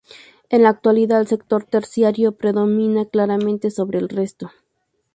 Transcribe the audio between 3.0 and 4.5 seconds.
claramente sobre el resto.